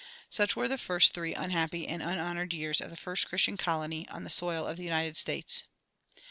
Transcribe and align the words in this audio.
Such 0.31 0.55
were 0.55 0.67
the 0.67 0.79
first 0.79 1.13
three 1.13 1.35
unhappy 1.35 1.87
and 1.87 2.01
unhonored 2.01 2.53
years 2.53 2.81
of 2.81 2.89
the 2.89 2.97
first 2.97 3.29
Christian 3.29 3.55
colony 3.55 4.09
on 4.09 4.23
the 4.23 4.31
soil 4.31 4.65
of 4.65 4.77
the 4.77 4.83
United 4.83 5.15
States. 5.15 5.61